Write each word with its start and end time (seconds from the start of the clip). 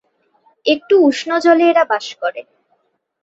একটু 0.65 0.95
উষ্ণ 1.07 1.29
জলে 1.43 1.65
এরা 1.71 1.83
বাস 1.91 2.07
করে। 2.21 2.41